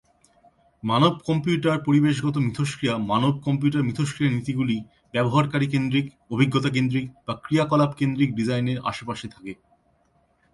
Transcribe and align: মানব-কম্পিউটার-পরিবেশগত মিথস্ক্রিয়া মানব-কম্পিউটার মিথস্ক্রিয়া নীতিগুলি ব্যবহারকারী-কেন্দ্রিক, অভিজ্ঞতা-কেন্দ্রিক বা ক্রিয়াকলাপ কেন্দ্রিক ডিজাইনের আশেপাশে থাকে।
মানব-কম্পিউটার-পরিবেশগত 0.83 2.35
মিথস্ক্রিয়া 2.37 2.95
মানব-কম্পিউটার 3.11 3.81
মিথস্ক্রিয়া 3.83 4.31
নীতিগুলি 4.31 4.77
ব্যবহারকারী-কেন্দ্রিক, 5.13 6.05
অভিজ্ঞতা-কেন্দ্রিক 6.31 7.05
বা 7.25 7.33
ক্রিয়াকলাপ 7.43 7.91
কেন্দ্রিক 7.95 8.29
ডিজাইনের 8.35 8.77
আশেপাশে 8.83 9.27
থাকে। 9.27 9.53